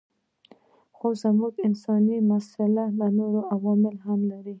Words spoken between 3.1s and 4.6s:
نور عوامل هم لري.